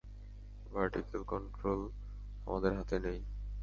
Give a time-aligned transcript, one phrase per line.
[0.71, 1.81] Vertical control
[2.47, 3.19] আমাদের হাতে নেই।